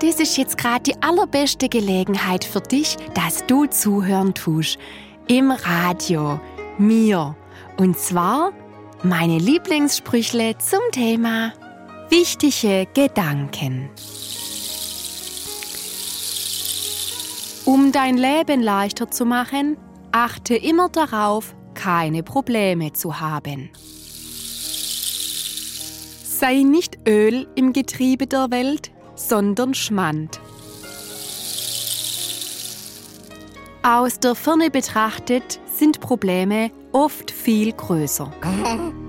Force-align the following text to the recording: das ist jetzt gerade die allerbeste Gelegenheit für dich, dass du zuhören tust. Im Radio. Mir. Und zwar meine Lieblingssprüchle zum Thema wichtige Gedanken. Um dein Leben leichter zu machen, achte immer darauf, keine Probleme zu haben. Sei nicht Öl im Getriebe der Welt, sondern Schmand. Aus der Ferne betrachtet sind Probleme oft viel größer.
das 0.00 0.20
ist 0.20 0.36
jetzt 0.36 0.58
gerade 0.58 0.82
die 0.82 1.02
allerbeste 1.02 1.68
Gelegenheit 1.68 2.44
für 2.44 2.60
dich, 2.60 2.96
dass 3.14 3.46
du 3.46 3.66
zuhören 3.66 4.34
tust. 4.34 4.78
Im 5.26 5.50
Radio. 5.50 6.38
Mir. 6.78 7.36
Und 7.78 7.98
zwar 7.98 8.52
meine 9.02 9.38
Lieblingssprüchle 9.38 10.58
zum 10.58 10.80
Thema 10.92 11.52
wichtige 12.10 12.86
Gedanken. 12.94 13.88
Um 17.64 17.90
dein 17.90 18.16
Leben 18.16 18.62
leichter 18.62 19.10
zu 19.10 19.24
machen, 19.24 19.76
achte 20.12 20.54
immer 20.54 20.88
darauf, 20.88 21.54
keine 21.74 22.22
Probleme 22.22 22.92
zu 22.92 23.18
haben. 23.20 23.70
Sei 26.22 26.62
nicht 26.62 26.98
Öl 27.08 27.48
im 27.54 27.72
Getriebe 27.72 28.26
der 28.26 28.50
Welt, 28.50 28.92
sondern 29.16 29.74
Schmand. 29.74 30.40
Aus 33.82 34.18
der 34.20 34.34
Ferne 34.34 34.70
betrachtet 34.70 35.60
sind 35.72 36.00
Probleme 36.00 36.70
oft 36.92 37.30
viel 37.30 37.72
größer. 37.72 38.32